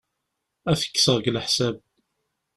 [0.69, 1.75] Ad t-kkseɣ deg leḥsab.